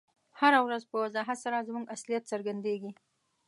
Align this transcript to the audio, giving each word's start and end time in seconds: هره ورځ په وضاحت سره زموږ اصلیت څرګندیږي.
هره 0.39 0.59
ورځ 0.65 0.83
په 0.89 0.95
وضاحت 1.03 1.37
سره 1.45 1.65
زموږ 1.67 1.85
اصلیت 1.95 2.23
څرګندیږي. 2.31 2.91